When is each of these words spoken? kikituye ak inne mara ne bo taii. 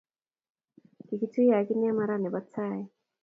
kikituye 1.05 1.51
ak 1.59 1.67
inne 1.73 1.89
mara 1.97 2.15
ne 2.19 2.29
bo 2.33 2.39
taii. 2.53 2.87